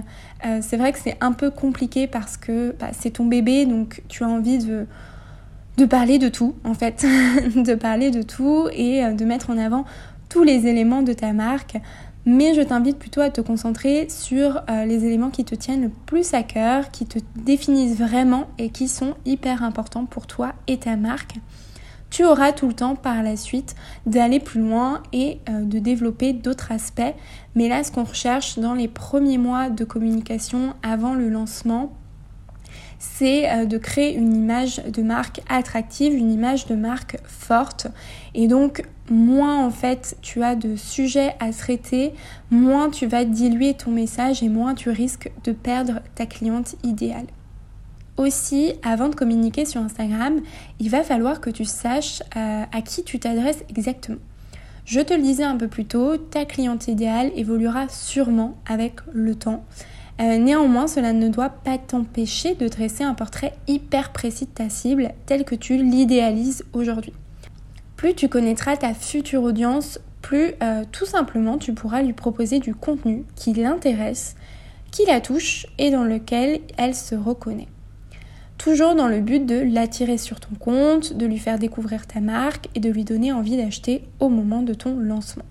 c'est 0.61 0.77
vrai 0.77 0.93
que 0.93 0.99
c'est 0.99 1.17
un 1.21 1.33
peu 1.33 1.51
compliqué 1.51 2.07
parce 2.07 2.37
que 2.37 2.75
bah, 2.79 2.91
c'est 2.93 3.11
ton 3.11 3.27
bébé, 3.27 3.67
donc 3.67 4.03
tu 4.09 4.25
as 4.25 4.29
envie 4.29 4.59
de, 4.59 4.87
parler 5.87 6.19
de 6.19 6.29
tout, 6.29 6.55
en 6.65 6.75
fait, 6.75 7.05
de 7.57 7.75
parler 7.75 8.11
de 8.11 8.23
tout 8.23 8.69
et 8.73 9.03
de 9.13 9.25
mettre 9.25 9.51
en 9.51 9.59
avant 9.59 9.85
tous 10.29 10.43
les 10.43 10.67
éléments 10.67 11.03
de 11.03 11.13
ta 11.13 11.33
marque, 11.33 11.79
mais 12.27 12.55
je 12.55 12.61
t'invite 12.61 12.99
plutôt 12.99 13.21
à 13.21 13.31
te 13.31 13.41
concentrer 13.41 14.09
sur 14.11 14.61
euh, 14.69 14.85
les 14.85 15.05
éléments 15.05 15.31
qui 15.31 15.45
te 15.45 15.55
tiennent 15.55 15.83
le 15.83 15.89
plus 15.89 16.35
à 16.35 16.43
cœur, 16.43 16.91
qui 16.91 17.07
te 17.07 17.21
définissent 17.37 17.97
vraiment 17.97 18.49
et 18.59 18.71
qui 18.71 18.89
sont 18.89 19.15
hyper 19.25 19.63
importants 19.63 20.07
pour 20.07 20.27
toi 20.27 20.53
et 20.67 20.79
ta 20.79 20.97
marque. 20.97 21.37
Tu 22.11 22.25
auras 22.25 22.53
tout 22.53 22.69
le 22.69 22.73
temps 22.73 22.95
par 22.95 23.23
la 23.23 23.37
suite 23.37 23.75
d'aller 24.07 24.41
plus 24.41 24.61
loin 24.61 25.03
et 25.13 25.41
euh, 25.49 25.63
de 25.63 25.79
développer 25.79 26.33
d'autres 26.33 26.73
aspects. 26.73 27.15
Mais 27.55 27.69
là, 27.69 27.83
ce 27.83 27.91
qu'on 27.91 28.05
recherche 28.05 28.59
dans 28.59 28.75
les 28.75 28.89
premiers 28.89 29.39
mois 29.39 29.71
de 29.71 29.85
communication 29.85 30.75
avant 30.83 31.15
le 31.15 31.29
lancement, 31.29 31.93
c'est 32.99 33.51
euh, 33.51 33.65
de 33.67 33.79
créer 33.79 34.15
une 34.15 34.35
image 34.35 34.83
de 34.85 35.03
marque 35.03 35.41
attractive, 35.49 36.15
une 36.15 36.33
image 36.33 36.67
de 36.67 36.75
marque 36.75 37.19
forte. 37.25 37.89
Et 38.35 38.49
donc, 38.49 38.85
moins 39.11 39.65
en 39.65 39.71
fait 39.71 40.17
tu 40.23 40.43
as 40.43 40.57
de 40.57 40.77
sujets 40.77 41.35
à 41.39 41.53
traiter, 41.53 42.13
moins 42.51 42.91
tu 42.91 43.07
vas 43.07 43.25
diluer 43.25 43.75
ton 43.75 43.91
message 43.91 44.43
et 44.43 44.49
moins 44.49 44.75
tu 44.75 44.91
risques 44.91 45.31
de 45.45 45.53
perdre 45.53 46.01
ta 46.15 46.27
cliente 46.27 46.75
idéale. 46.83 47.27
Aussi, 48.17 48.73
avant 48.83 49.09
de 49.09 49.15
communiquer 49.15 49.67
sur 49.67 49.83
Instagram, 49.83 50.41
il 50.81 50.89
va 50.89 51.03
falloir 51.03 51.41
que 51.41 51.51
tu 51.51 51.67
saches 51.67 52.23
euh, 52.37 52.65
à 52.73 52.83
qui 52.83 53.05
tu 53.05 53.19
t'adresses 53.19 53.63
exactement. 53.69 54.19
Je 54.87 55.01
te 55.01 55.13
le 55.13 55.21
disais 55.21 55.45
un 55.45 55.57
peu 55.57 55.69
plus 55.69 55.85
tôt, 55.85 56.17
ta 56.17 56.45
cliente 56.45 56.89
idéale 56.89 57.31
évoluera 57.35 57.89
sûrement 57.89 58.57
avec 58.67 58.95
le 59.13 59.35
temps. 59.35 59.65
Euh, 60.21 60.39
néanmoins, 60.39 60.87
cela 60.87 61.13
ne 61.13 61.29
doit 61.29 61.51
pas 61.51 61.77
t'empêcher 61.77 62.55
de 62.55 62.69
dresser 62.69 63.05
un 63.05 63.13
portrait 63.13 63.53
hyper 63.67 64.13
précis 64.13 64.47
de 64.47 64.51
ta 64.51 64.71
cible 64.71 65.13
tel 65.27 65.45
que 65.45 65.55
tu 65.55 65.77
l'idéalises 65.77 66.65
aujourd'hui. 66.73 67.13
Plus 67.97 68.15
tu 68.15 68.29
connaîtras 68.29 68.77
ta 68.77 68.95
future 68.95 69.43
audience, 69.43 69.99
plus 70.23 70.53
euh, 70.63 70.85
tout 70.91 71.07
simplement 71.07 71.59
tu 71.59 71.75
pourras 71.75 72.03
lui 72.03 72.15
proposer 72.15 72.61
du 72.61 72.75
contenu 72.75 73.25
qui 73.35 73.53
l'intéresse, 73.53 74.37
qui 74.91 75.05
la 75.05 75.21
touche 75.21 75.67
et 75.79 75.91
dans 75.91 76.05
lequel 76.05 76.61
elle 76.79 76.95
se 76.95 77.15
reconnaît. 77.15 77.69
Toujours 78.59 78.95
dans 78.95 79.09
le 79.09 79.21
but 79.21 79.45
de 79.45 79.61
l'attirer 79.61 80.19
sur 80.19 80.41
ton 80.41 80.55
compte, 80.55 81.13
de 81.13 81.27
lui 81.27 81.39
faire 81.39 81.59
découvrir 81.59 82.07
ta 82.07 82.21
marque 82.21 82.69
et 82.75 82.81
de 82.81 82.91
lui 82.91 83.05
donner 83.05 83.33
envie 83.33 83.57
d'acheter 83.57 84.05
au 84.19 84.29
moment 84.29 84.63
de 84.63 84.75
ton 84.75 84.97
lancement. 84.97 85.45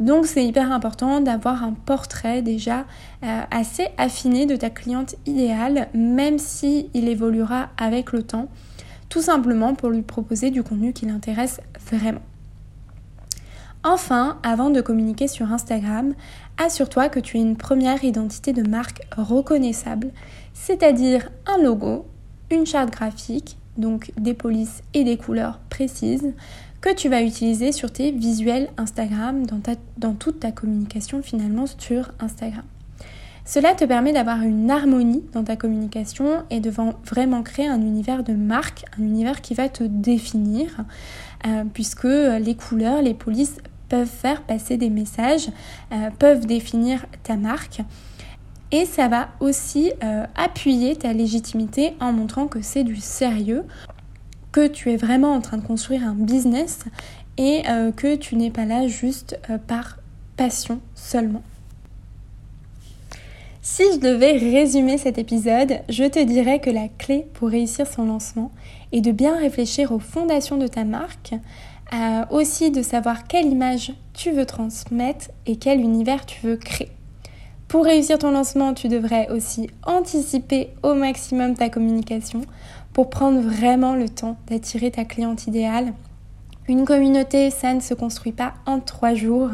Donc 0.00 0.26
c'est 0.26 0.44
hyper 0.44 0.72
important 0.72 1.20
d'avoir 1.20 1.62
un 1.62 1.72
portrait 1.72 2.42
déjà 2.42 2.84
euh, 3.22 3.40
assez 3.50 3.88
affiné 3.96 4.44
de 4.44 4.56
ta 4.56 4.68
cliente 4.68 5.14
idéale, 5.24 5.88
même 5.94 6.38
si 6.38 6.90
il 6.94 7.08
évoluera 7.08 7.68
avec 7.76 8.12
le 8.12 8.22
temps, 8.22 8.48
tout 9.08 9.22
simplement 9.22 9.74
pour 9.74 9.90
lui 9.90 10.02
proposer 10.02 10.50
du 10.50 10.62
contenu 10.62 10.92
qui 10.92 11.06
l'intéresse 11.06 11.60
vraiment. 11.90 12.22
Enfin, 13.84 14.38
avant 14.42 14.70
de 14.70 14.80
communiquer 14.80 15.28
sur 15.28 15.52
Instagram, 15.52 16.14
assure-toi 16.56 17.08
que 17.08 17.20
tu 17.20 17.36
as 17.36 17.40
une 17.40 17.56
première 17.56 18.02
identité 18.02 18.52
de 18.52 18.66
marque 18.68 19.02
reconnaissable, 19.16 20.10
c'est-à-dire 20.54 21.28
un 21.46 21.62
logo, 21.62 22.06
une 22.50 22.66
charte 22.66 22.90
graphique, 22.90 23.56
donc 23.76 24.12
des 24.18 24.34
polices 24.34 24.82
et 24.92 25.04
des 25.04 25.16
couleurs 25.16 25.58
précises, 25.70 26.32
que 26.80 26.94
tu 26.94 27.08
vas 27.08 27.22
utiliser 27.22 27.72
sur 27.72 27.90
tes 27.90 28.10
visuels 28.10 28.68
Instagram, 28.76 29.44
dans, 29.96 30.14
toute 30.14 30.40
ta 30.40 30.52
communication 30.52 31.22
finalement 31.22 31.64
sur 31.66 32.10
Instagram. 32.20 32.64
Cela 33.46 33.74
te 33.74 33.84
permet 33.84 34.12
d'avoir 34.12 34.42
une 34.42 34.70
harmonie 34.70 35.22
dans 35.32 35.44
ta 35.44 35.56
communication 35.56 36.44
et 36.50 36.60
de 36.60 36.70
vraiment 36.70 37.42
créer 37.42 37.66
un 37.66 37.80
univers 37.80 38.22
de 38.22 38.32
marque, 38.32 38.84
un 38.98 39.02
univers 39.02 39.40
qui 39.40 39.54
va 39.54 39.68
te 39.68 39.84
définir, 39.84 40.68
euh, 41.46 41.64
puisque 41.72 42.04
les 42.04 42.54
couleurs, 42.54 43.02
les 43.02 43.14
polices 43.14 43.56
peuvent 43.88 44.06
faire 44.06 44.42
passer 44.42 44.76
des 44.76 44.90
messages, 44.90 45.48
euh, 45.92 46.10
peuvent 46.18 46.46
définir 46.46 47.06
ta 47.22 47.36
marque. 47.36 47.80
Et 48.72 48.86
ça 48.86 49.08
va 49.08 49.28
aussi 49.40 49.92
euh, 50.02 50.26
appuyer 50.34 50.96
ta 50.96 51.12
légitimité 51.12 51.94
en 52.00 52.12
montrant 52.12 52.46
que 52.46 52.62
c'est 52.62 52.84
du 52.84 52.96
sérieux, 52.96 53.64
que 54.52 54.66
tu 54.66 54.90
es 54.90 54.96
vraiment 54.96 55.32
en 55.32 55.40
train 55.40 55.58
de 55.58 55.66
construire 55.66 56.06
un 56.06 56.14
business 56.14 56.80
et 57.36 57.62
euh, 57.68 57.92
que 57.92 58.16
tu 58.16 58.36
n'es 58.36 58.50
pas 58.50 58.64
là 58.64 58.86
juste 58.88 59.38
euh, 59.50 59.58
par 59.58 59.98
passion 60.36 60.80
seulement. 60.94 61.42
Si 63.62 63.82
je 63.94 63.98
devais 63.98 64.32
résumer 64.32 64.98
cet 64.98 65.18
épisode, 65.18 65.78
je 65.88 66.04
te 66.04 66.22
dirais 66.22 66.58
que 66.58 66.70
la 66.70 66.88
clé 66.88 67.26
pour 67.34 67.48
réussir 67.48 67.86
son 67.86 68.04
lancement 68.04 68.50
est 68.92 69.00
de 69.00 69.10
bien 69.10 69.38
réfléchir 69.38 69.90
aux 69.92 69.98
fondations 69.98 70.58
de 70.58 70.66
ta 70.66 70.84
marque, 70.84 71.34
aussi 72.30 72.70
de 72.70 72.82
savoir 72.82 73.26
quelle 73.26 73.46
image 73.46 73.94
tu 74.12 74.32
veux 74.32 74.44
transmettre 74.44 75.30
et 75.46 75.56
quel 75.56 75.80
univers 75.80 76.26
tu 76.26 76.46
veux 76.46 76.56
créer. 76.56 76.90
Pour 77.74 77.86
réussir 77.86 78.20
ton 78.20 78.30
lancement, 78.30 78.72
tu 78.72 78.86
devrais 78.86 79.28
aussi 79.32 79.68
anticiper 79.84 80.68
au 80.84 80.94
maximum 80.94 81.56
ta 81.56 81.68
communication 81.68 82.42
pour 82.92 83.10
prendre 83.10 83.40
vraiment 83.40 83.96
le 83.96 84.08
temps 84.08 84.36
d'attirer 84.46 84.92
ta 84.92 85.04
cliente 85.04 85.48
idéale. 85.48 85.92
Une 86.68 86.84
communauté, 86.84 87.50
ça 87.50 87.74
ne 87.74 87.80
se 87.80 87.92
construit 87.92 88.30
pas 88.30 88.54
en 88.64 88.78
trois 88.78 89.14
jours 89.14 89.48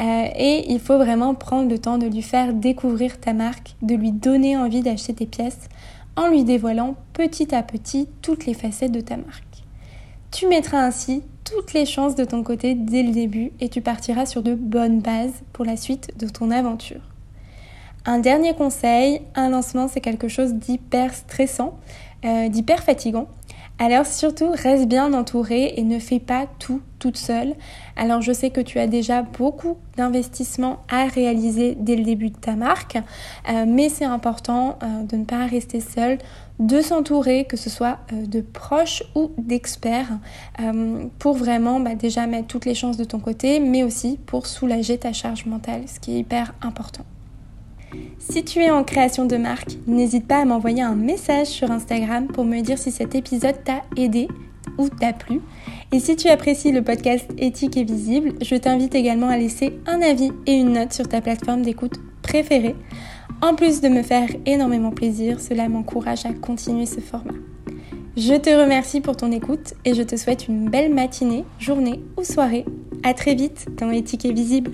euh, 0.00 0.28
et 0.34 0.72
il 0.72 0.80
faut 0.80 0.96
vraiment 0.96 1.34
prendre 1.34 1.68
le 1.68 1.78
temps 1.78 1.98
de 1.98 2.06
lui 2.06 2.22
faire 2.22 2.54
découvrir 2.54 3.20
ta 3.20 3.34
marque, 3.34 3.76
de 3.82 3.94
lui 3.94 4.12
donner 4.12 4.56
envie 4.56 4.80
d'acheter 4.80 5.12
tes 5.12 5.26
pièces 5.26 5.68
en 6.16 6.28
lui 6.28 6.44
dévoilant 6.44 6.94
petit 7.12 7.54
à 7.54 7.62
petit 7.62 8.08
toutes 8.22 8.46
les 8.46 8.54
facettes 8.54 8.92
de 8.92 9.02
ta 9.02 9.18
marque. 9.18 9.62
Tu 10.30 10.48
mettras 10.48 10.80
ainsi 10.80 11.22
toutes 11.44 11.74
les 11.74 11.84
chances 11.84 12.14
de 12.14 12.24
ton 12.24 12.42
côté 12.42 12.74
dès 12.74 13.02
le 13.02 13.12
début 13.12 13.52
et 13.60 13.68
tu 13.68 13.82
partiras 13.82 14.24
sur 14.24 14.42
de 14.42 14.54
bonnes 14.54 15.00
bases 15.00 15.42
pour 15.52 15.66
la 15.66 15.76
suite 15.76 16.18
de 16.18 16.28
ton 16.28 16.50
aventure. 16.50 17.02
Un 18.10 18.20
dernier 18.20 18.54
conseil, 18.54 19.20
un 19.34 19.50
lancement 19.50 19.86
c'est 19.86 20.00
quelque 20.00 20.28
chose 20.28 20.54
d'hyper 20.54 21.12
stressant, 21.12 21.74
euh, 22.24 22.48
d'hyper 22.48 22.82
fatigant. 22.82 23.26
Alors 23.78 24.06
surtout, 24.06 24.50
reste 24.50 24.88
bien 24.88 25.12
entouré 25.12 25.74
et 25.76 25.82
ne 25.82 25.98
fais 25.98 26.18
pas 26.18 26.46
tout 26.58 26.80
toute 26.98 27.18
seule. 27.18 27.54
Alors 27.96 28.22
je 28.22 28.32
sais 28.32 28.48
que 28.48 28.62
tu 28.62 28.78
as 28.78 28.86
déjà 28.86 29.20
beaucoup 29.20 29.76
d'investissements 29.98 30.78
à 30.88 31.04
réaliser 31.04 31.74
dès 31.78 31.96
le 31.96 32.02
début 32.02 32.30
de 32.30 32.38
ta 32.38 32.56
marque, 32.56 32.96
euh, 32.96 33.66
mais 33.68 33.90
c'est 33.90 34.06
important 34.06 34.78
euh, 34.82 35.02
de 35.02 35.16
ne 35.16 35.24
pas 35.26 35.44
rester 35.44 35.80
seul, 35.80 36.16
de 36.60 36.80
s'entourer, 36.80 37.44
que 37.44 37.58
ce 37.58 37.68
soit 37.68 37.98
de 38.10 38.40
proches 38.40 39.02
ou 39.16 39.32
d'experts, 39.36 40.18
pour 41.18 41.34
vraiment 41.34 41.78
bah, 41.78 41.94
déjà 41.94 42.26
mettre 42.26 42.46
toutes 42.46 42.64
les 42.64 42.74
chances 42.74 42.96
de 42.96 43.04
ton 43.04 43.18
côté, 43.18 43.60
mais 43.60 43.82
aussi 43.82 44.18
pour 44.24 44.46
soulager 44.46 44.96
ta 44.96 45.12
charge 45.12 45.44
mentale, 45.44 45.82
ce 45.86 46.00
qui 46.00 46.16
est 46.16 46.20
hyper 46.20 46.54
important. 46.62 47.04
Si 48.18 48.44
tu 48.44 48.60
es 48.60 48.70
en 48.70 48.84
création 48.84 49.24
de 49.24 49.36
marque, 49.36 49.76
n'hésite 49.86 50.26
pas 50.26 50.38
à 50.38 50.44
m'envoyer 50.44 50.82
un 50.82 50.94
message 50.94 51.46
sur 51.46 51.70
Instagram 51.70 52.26
pour 52.26 52.44
me 52.44 52.60
dire 52.60 52.78
si 52.78 52.90
cet 52.90 53.14
épisode 53.14 53.62
t'a 53.64 53.82
aidé 53.96 54.28
ou 54.76 54.88
t'a 54.88 55.12
plu. 55.12 55.40
Et 55.92 56.00
si 56.00 56.16
tu 56.16 56.28
apprécies 56.28 56.72
le 56.72 56.82
podcast 56.82 57.26
Éthique 57.38 57.76
et 57.76 57.84
Visible, 57.84 58.34
je 58.42 58.54
t'invite 58.56 58.94
également 58.94 59.28
à 59.28 59.38
laisser 59.38 59.78
un 59.86 60.02
avis 60.02 60.30
et 60.46 60.54
une 60.54 60.72
note 60.72 60.92
sur 60.92 61.08
ta 61.08 61.20
plateforme 61.20 61.62
d'écoute 61.62 61.98
préférée. 62.22 62.76
En 63.40 63.54
plus 63.54 63.80
de 63.80 63.88
me 63.88 64.02
faire 64.02 64.28
énormément 64.46 64.90
plaisir, 64.90 65.40
cela 65.40 65.68
m'encourage 65.68 66.26
à 66.26 66.32
continuer 66.32 66.86
ce 66.86 67.00
format. 67.00 67.34
Je 68.16 68.34
te 68.34 68.50
remercie 68.50 69.00
pour 69.00 69.16
ton 69.16 69.30
écoute 69.30 69.74
et 69.84 69.94
je 69.94 70.02
te 70.02 70.16
souhaite 70.16 70.48
une 70.48 70.68
belle 70.68 70.92
matinée, 70.92 71.44
journée 71.60 72.00
ou 72.16 72.24
soirée. 72.24 72.64
À 73.04 73.14
très 73.14 73.36
vite 73.36 73.68
dans 73.78 73.92
Éthique 73.92 74.24
et 74.24 74.32
Visible. 74.32 74.72